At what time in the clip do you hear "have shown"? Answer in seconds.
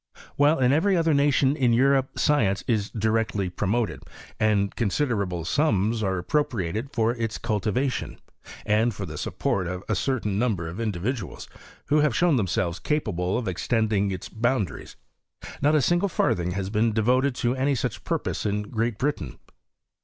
11.99-12.35